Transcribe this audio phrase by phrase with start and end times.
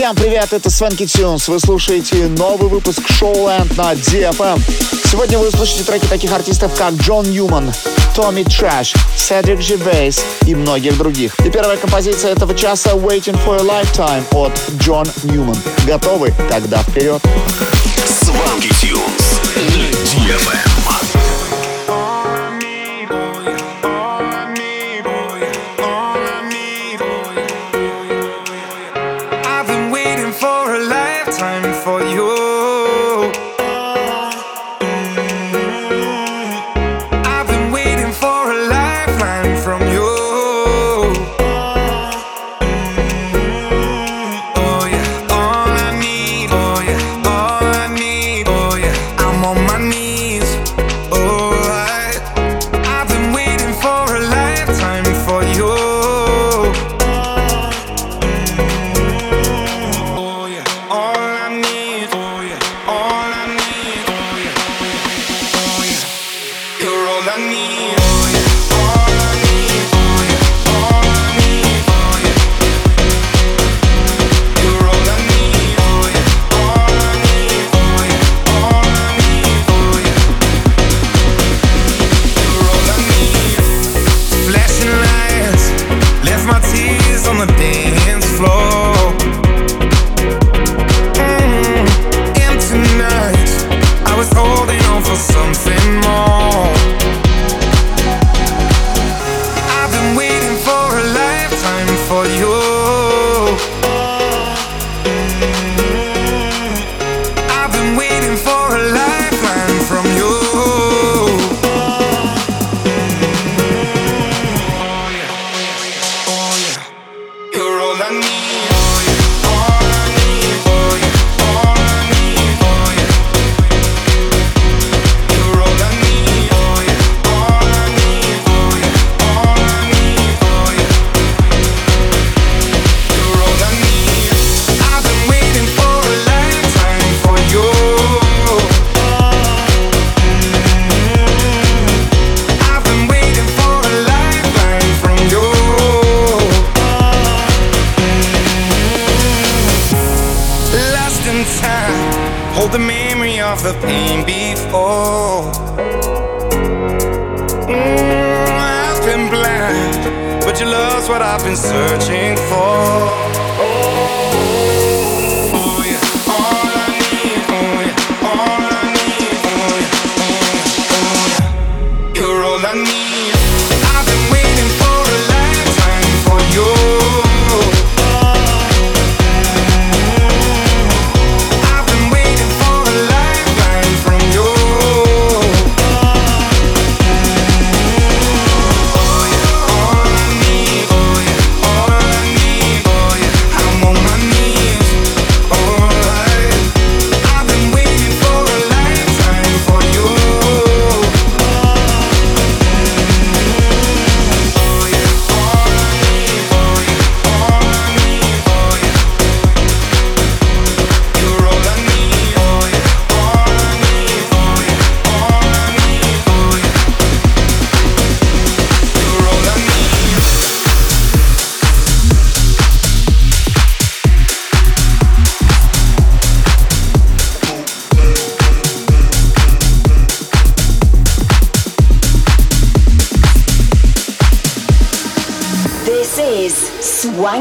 [0.00, 1.46] Всем привет, это Свенки Тюнс.
[1.48, 4.58] Вы слушаете новый выпуск Showland на DFM.
[5.04, 7.70] Сегодня вы услышите треки таких артистов, как Джон Ньюман,
[8.16, 11.38] Томми Трэш, Седрик Джервейс и многих других.
[11.40, 15.56] И первая композиция этого часа Waiting for a Lifetime от Джон Ньюман.
[15.86, 16.32] Готовы?
[16.48, 17.20] Тогда вперед.
[18.06, 20.69] Swanky Tunes на DFM.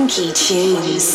[0.09, 1.08] funky tunes.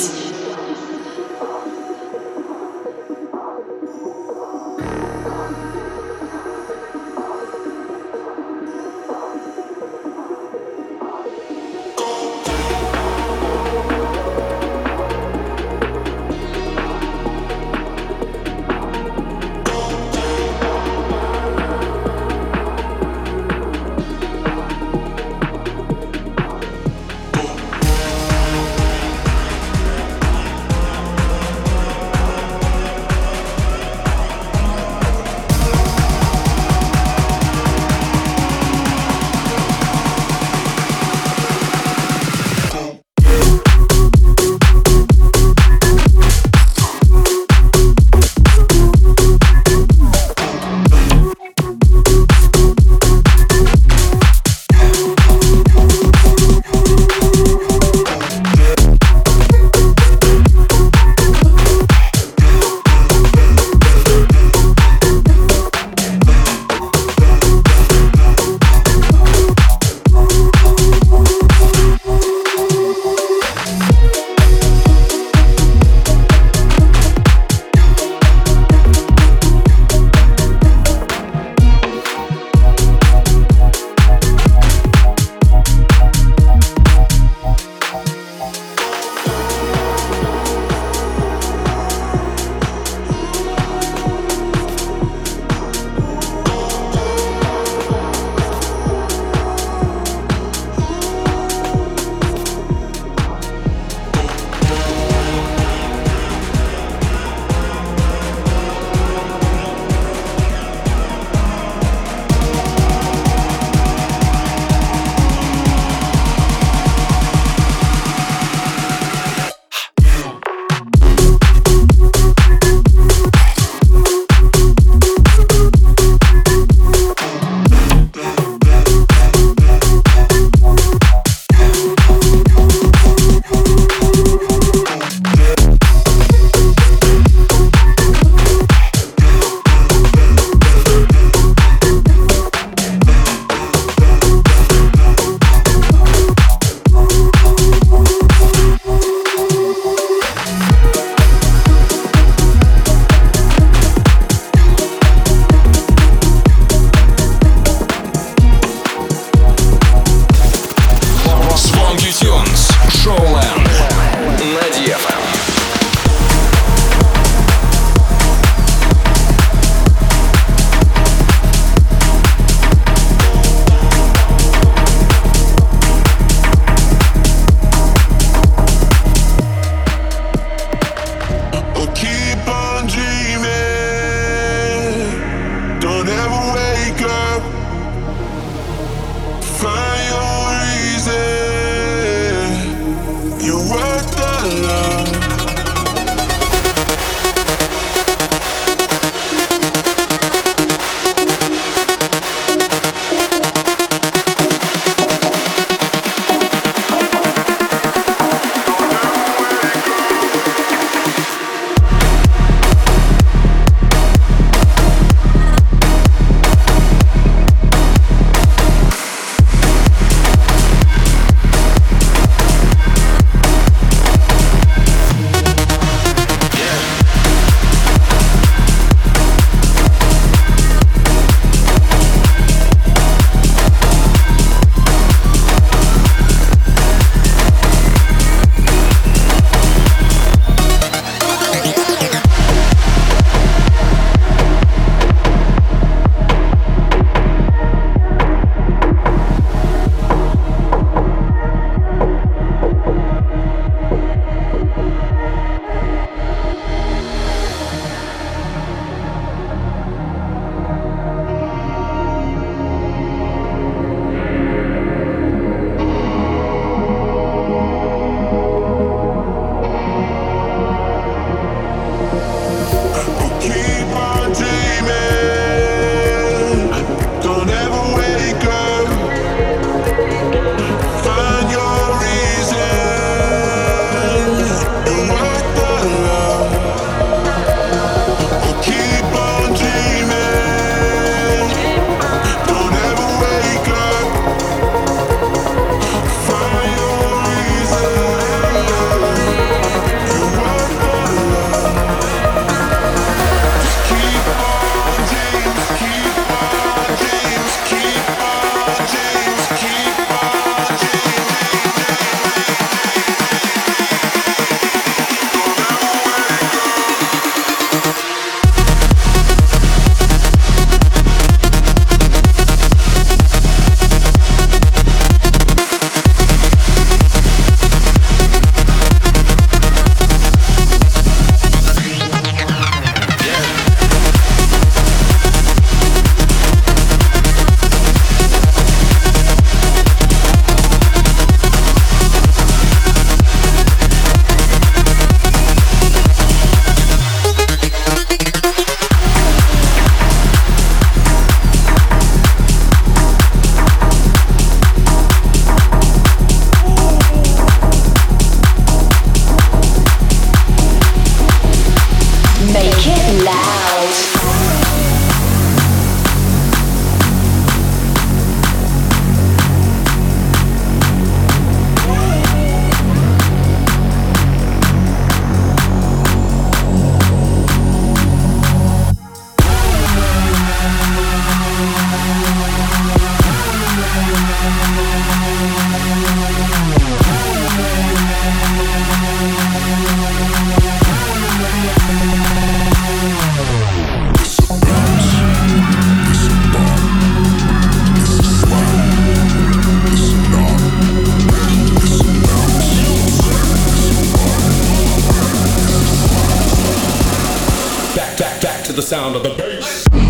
[408.65, 410.04] to the sound of the bass.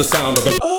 [0.00, 0.69] the sound of it.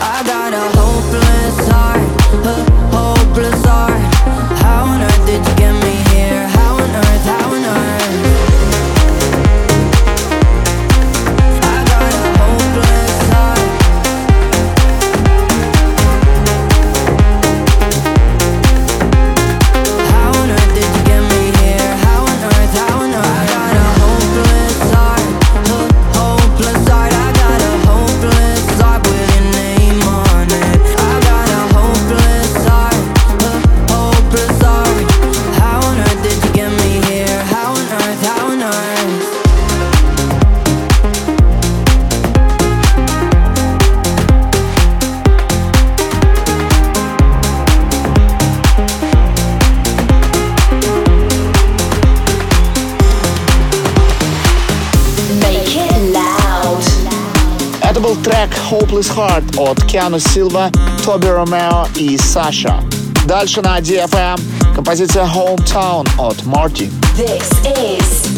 [0.00, 0.22] I
[59.98, 60.70] Кристиану Силва,
[61.04, 62.80] Тоби Ромео и Саша.
[63.26, 64.74] Дальше на DFM эм.
[64.74, 66.88] композиция Hometown от Марти.
[67.16, 68.28] This is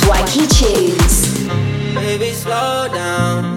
[0.00, 1.28] Swaggy Tunes.
[1.94, 3.53] Baby, slow down.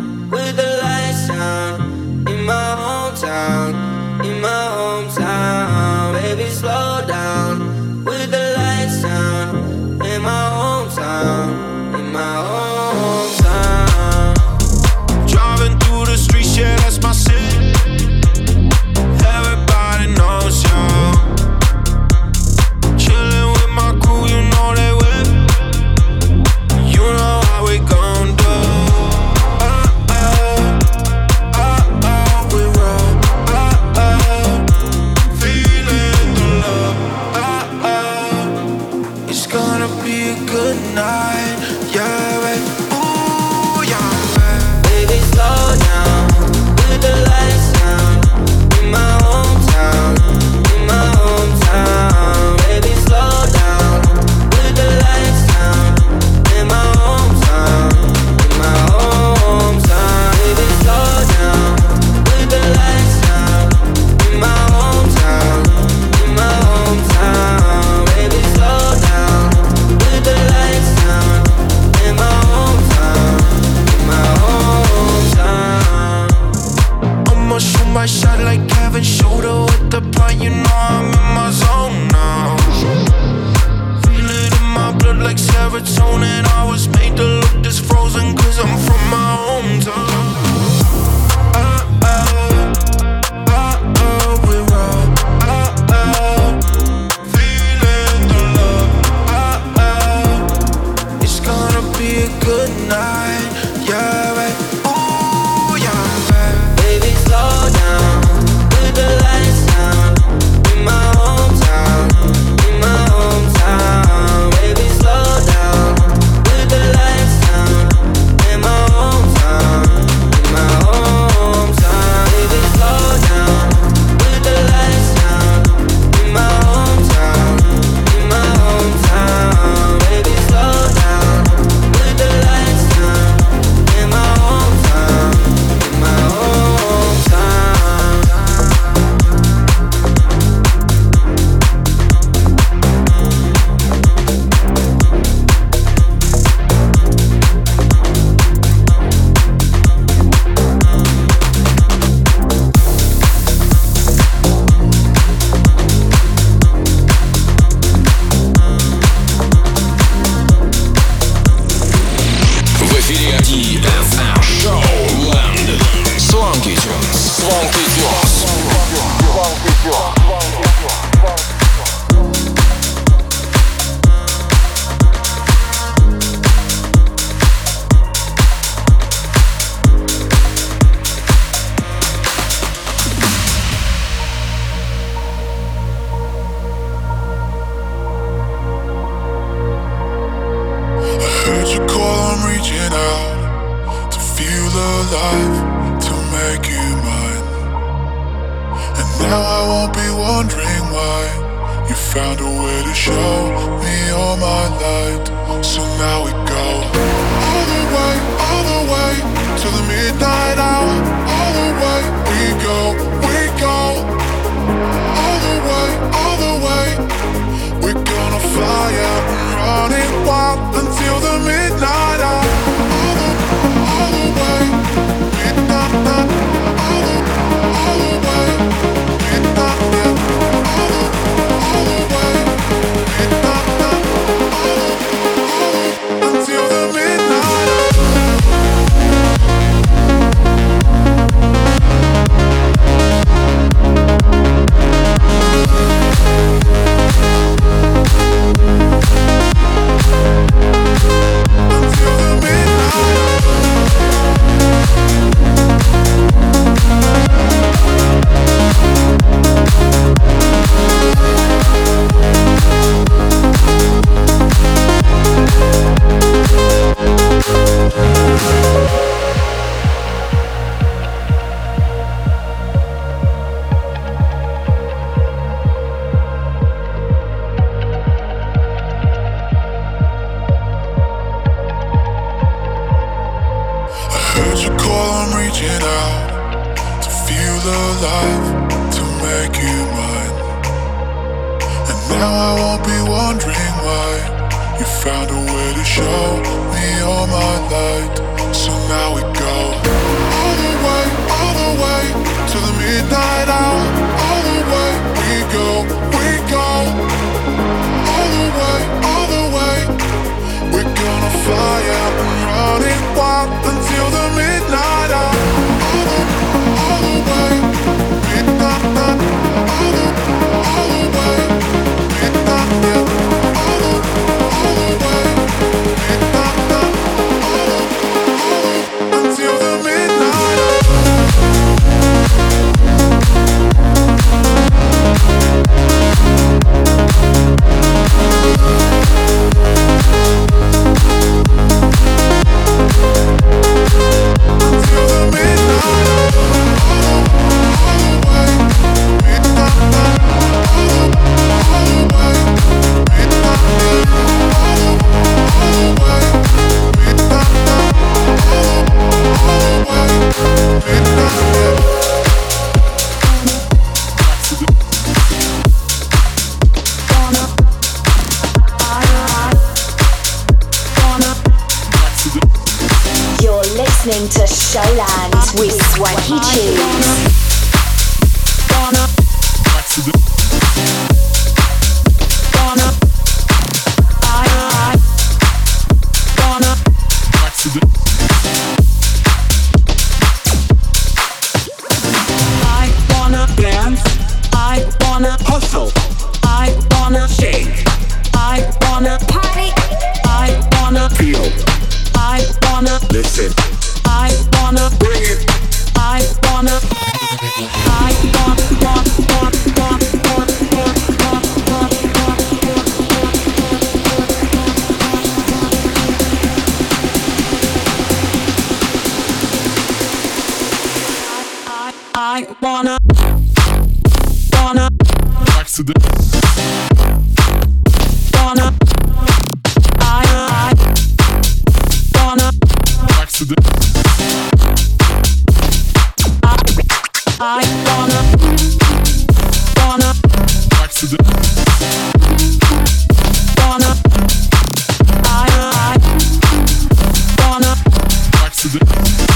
[448.84, 449.27] music.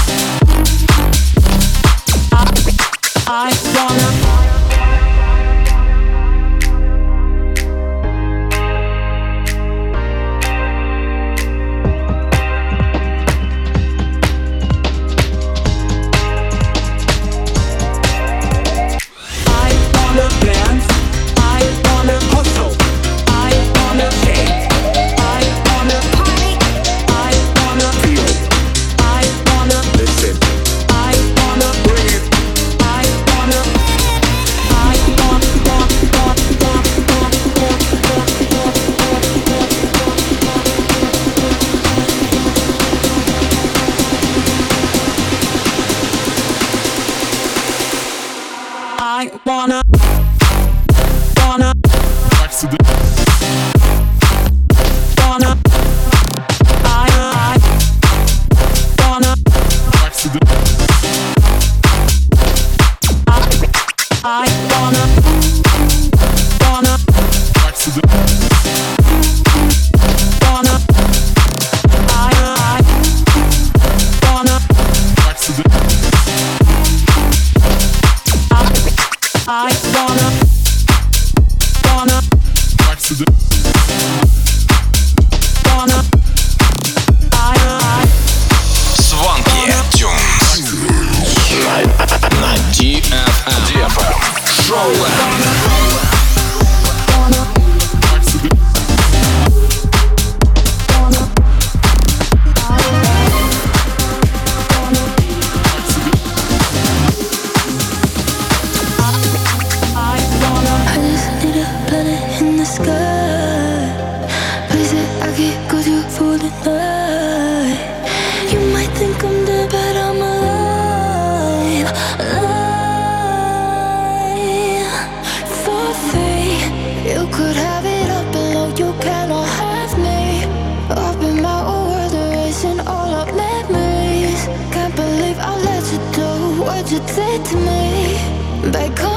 [138.72, 139.11] They call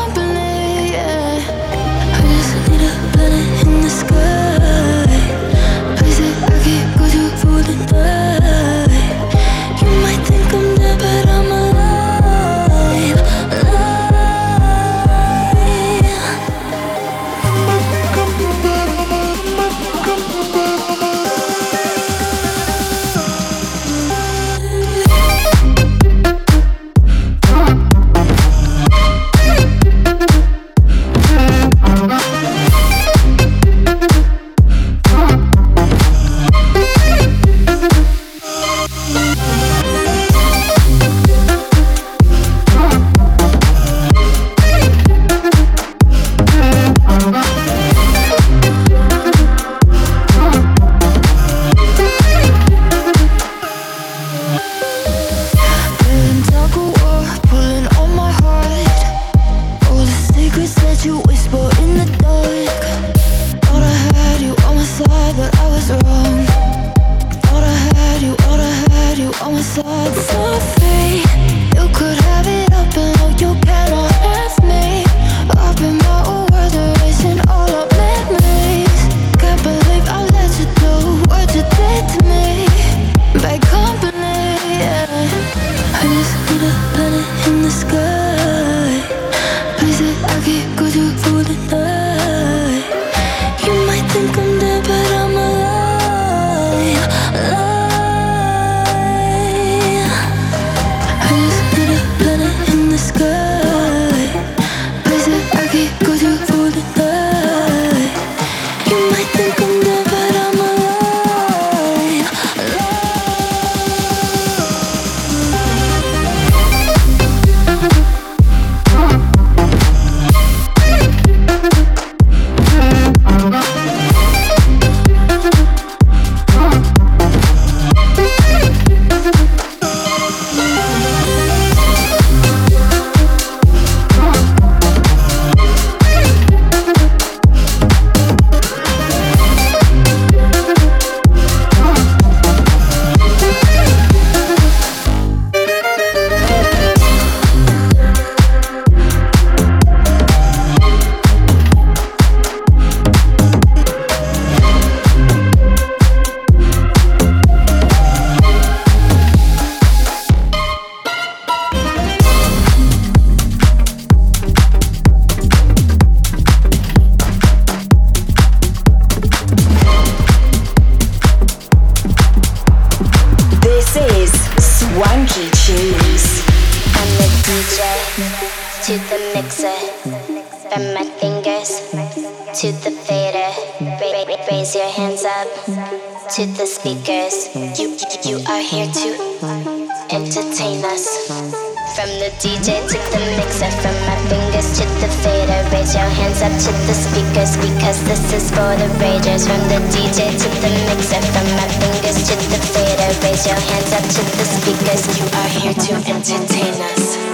[195.72, 199.46] raise your hands up to the speakers because this is for the ragers.
[199.48, 203.92] From the DJ to the mixer, from my fingers to the fader, raise your hands
[203.94, 205.04] up to the speakers.
[205.18, 207.25] You are here to entertain us.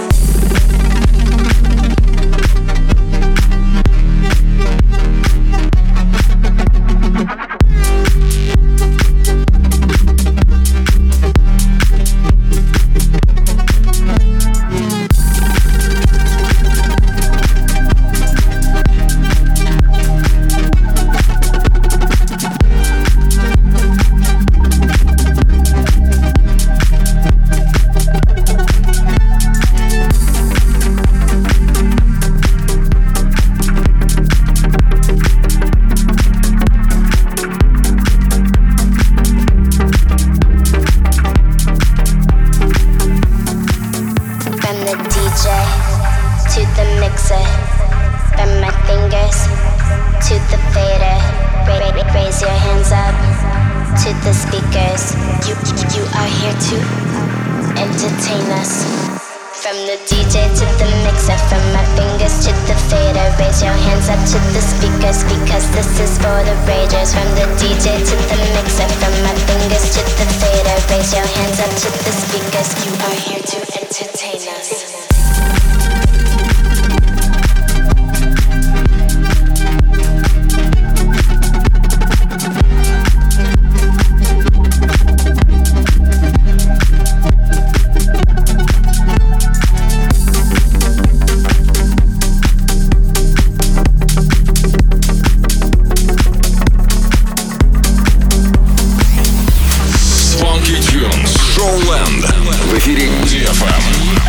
[102.82, 104.21] эфире DFM.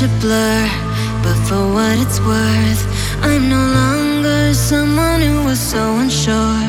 [0.00, 0.68] such a blur,
[1.22, 2.82] but for what it's worth,
[3.22, 6.64] I'm no longer someone who was so unsure.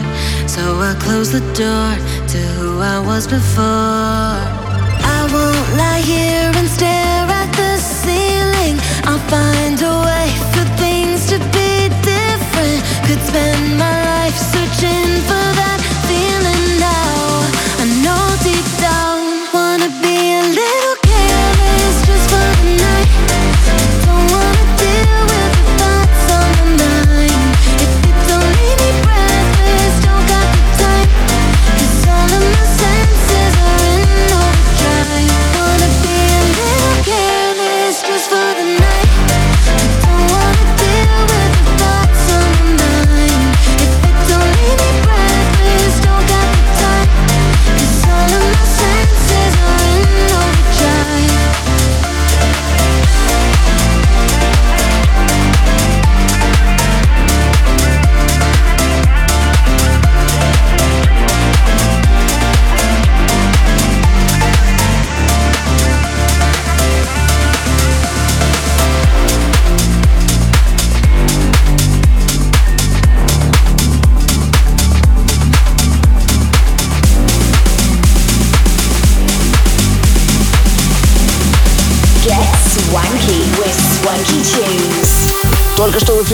[0.47, 1.91] So I close the door
[2.31, 4.35] to who I was before.
[5.15, 8.75] I won't lie here and stare at the ceiling.
[9.07, 12.79] I'll find a way for things to be different.
[13.05, 13.90] Could spend my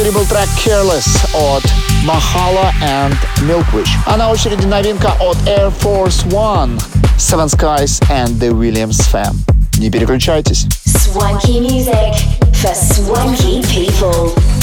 [0.07, 1.63] Incredible track Careless от
[2.05, 3.13] Mahala and
[3.45, 3.89] Milkwish.
[4.05, 6.81] А на очереди новинка от Air Force One,
[7.17, 9.35] Seven Skies and the Williams Fam.
[9.77, 10.65] Не переключайтесь.
[10.85, 12.13] Swanky music
[12.53, 14.56] for swanky people.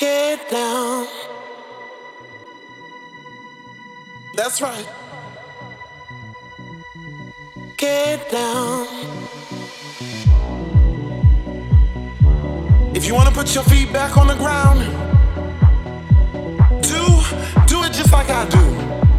[0.00, 1.06] Get down.
[4.34, 4.86] That's right.
[7.76, 8.86] Get down.
[12.94, 14.80] If you wanna put your feet back on the ground,
[16.80, 17.04] do
[17.66, 19.09] do it just like I do.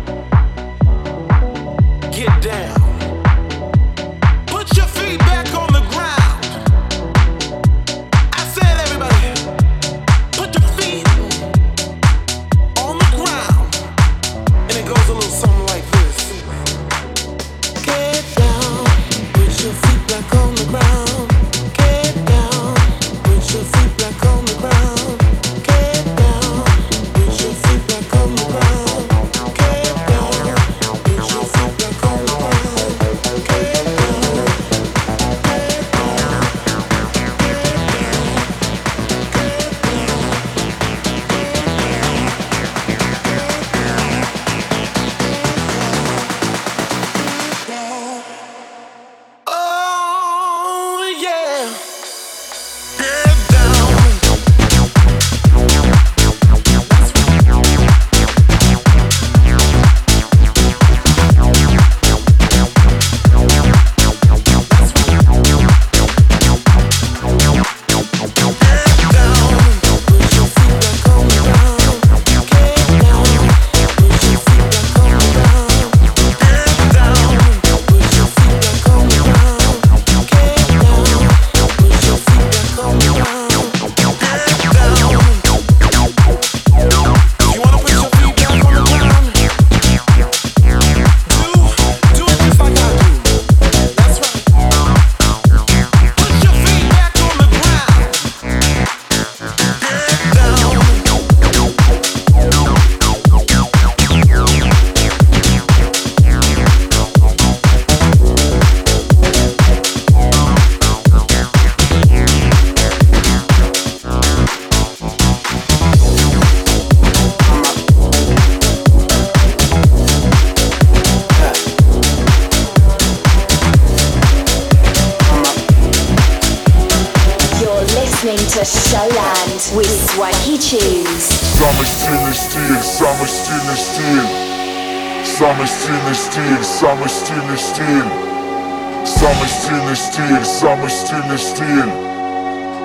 [139.22, 141.94] Самый стильный стиль, самый стильный стиль.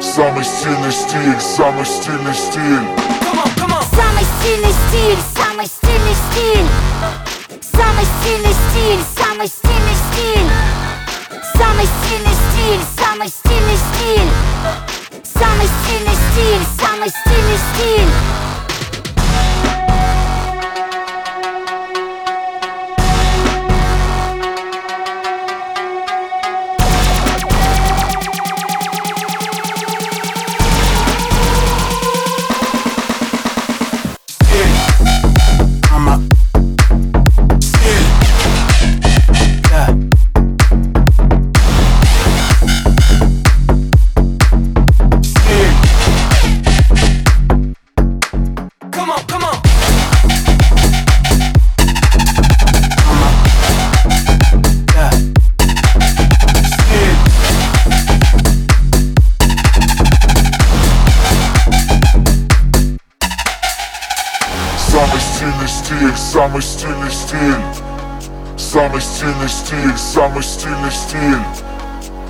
[0.02, 2.86] Самый стильный стиль, самый стильный стиль.
[3.96, 6.68] Самый стильный стиль, самый стильный стиль.
[7.72, 10.50] Самый стильный стиль, самый стильный стиль.
[11.56, 14.30] Самый стильный стиль, самый стильный стиль.
[15.24, 18.45] Самый стильный стиль, самый стильный стиль
[65.66, 67.86] стильный стиль, самый стильный стиль
[68.56, 71.38] Самый стильный стиль, самый стильный стиль.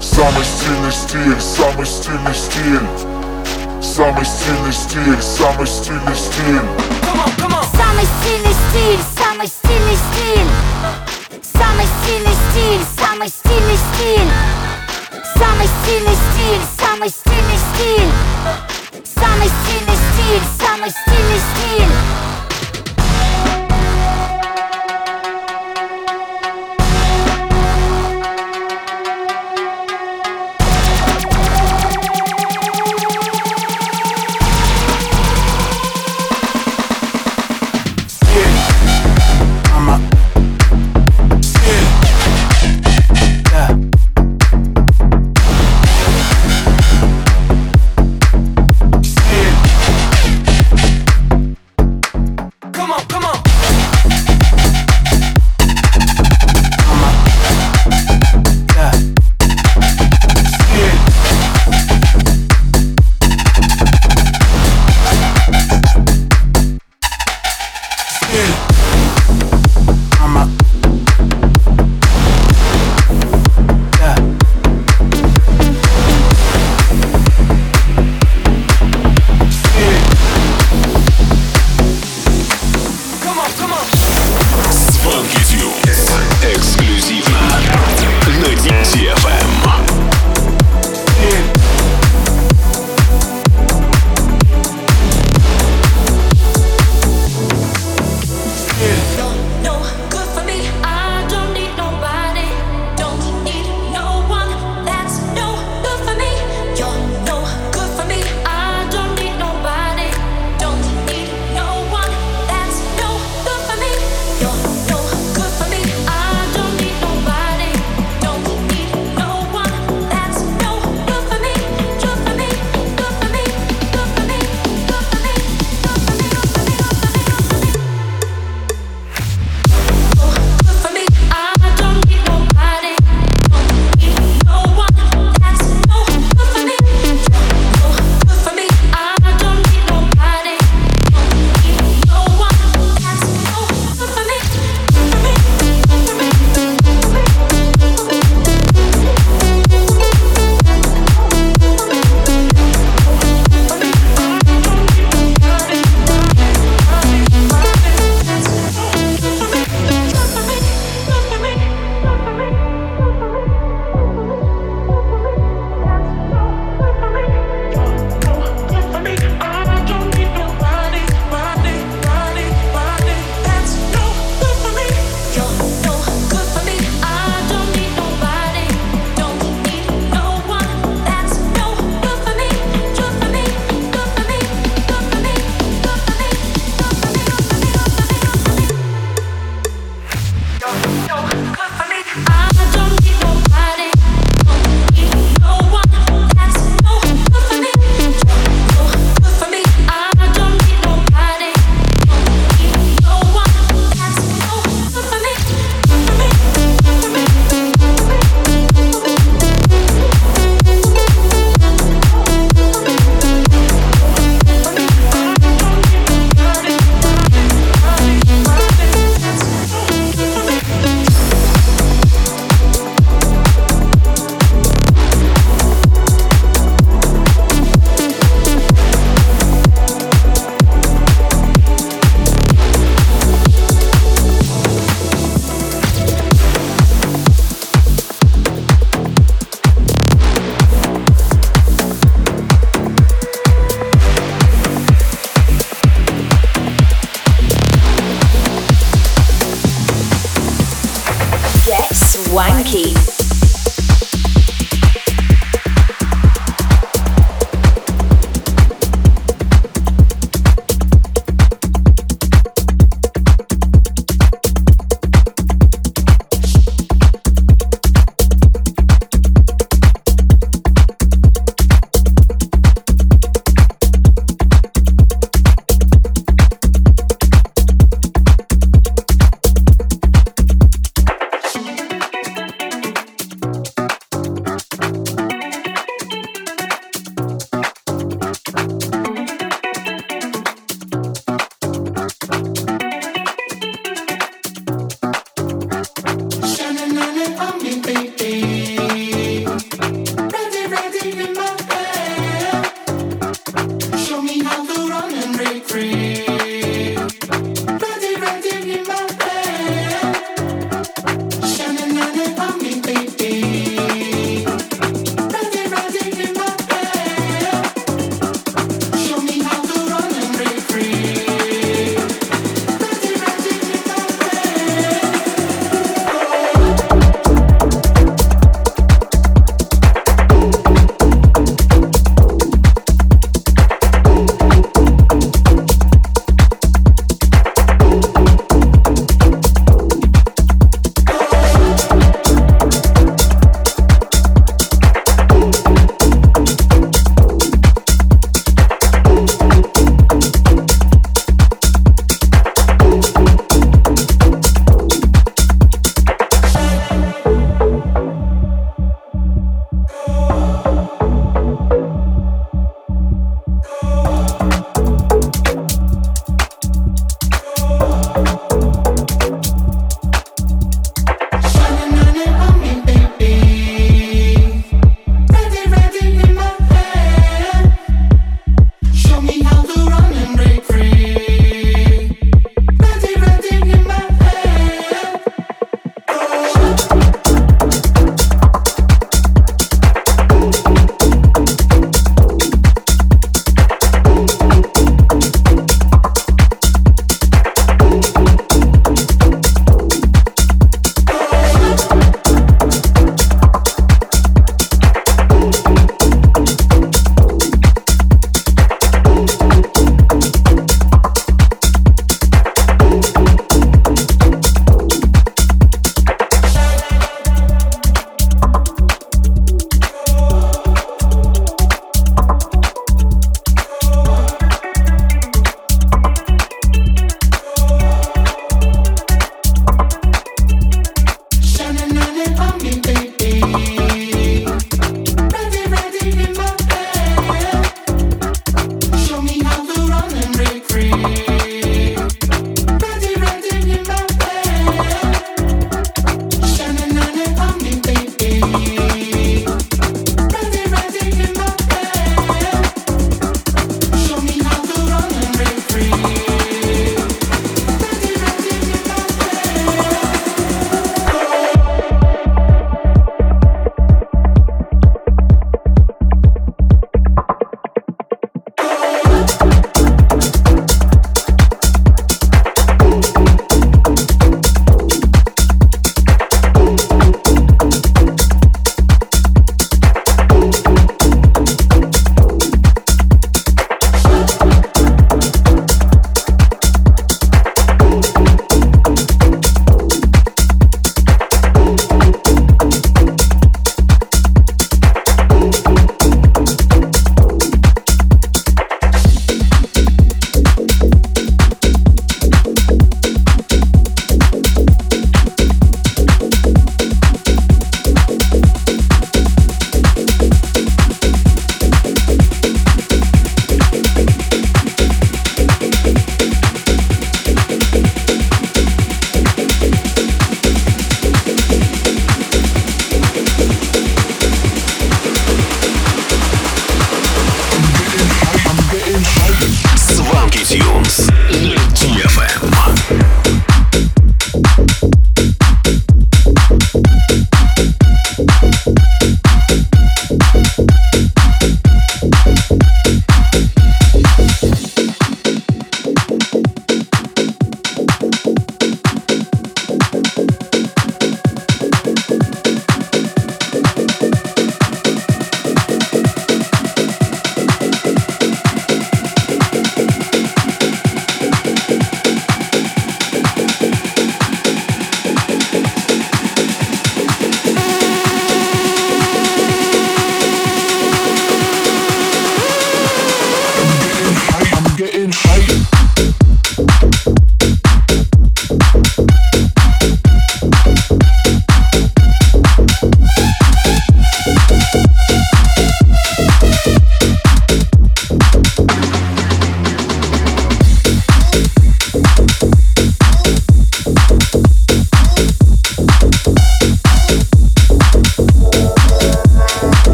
[0.00, 2.88] Самый стильный стиль, самый стильный стиль.
[3.82, 6.60] Самый стильный стиль, самый стильный стиль.
[7.72, 10.38] Самый стильный стиль, самый стильный стиль.
[11.42, 14.30] Самый стильный стиль, самый стильный стиль.
[15.34, 18.12] Самый стильный стиль, самый стильный стиль.
[19.04, 22.27] Самый стильный стиль, самый стильный стиль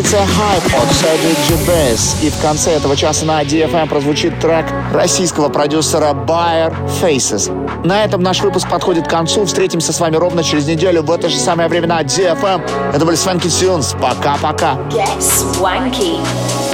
[0.00, 1.54] композиция Hype от Cedric G.
[1.66, 2.24] Bass.
[2.24, 7.50] И в конце этого часа на DFM прозвучит трек российского продюсера Bayer Faces.
[7.84, 9.44] На этом наш выпуск подходит к концу.
[9.44, 12.62] Встретимся с вами ровно через неделю в это же самое время на DFM.
[12.94, 13.94] Это были Swanky Tunes.
[14.00, 14.78] Пока-пока.
[14.90, 16.18] Get swanky.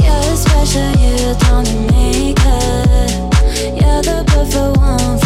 [0.01, 0.93] You're special,
[4.03, 5.26] the perfect one